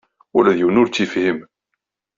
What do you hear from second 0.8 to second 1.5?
ur tt-yefhim.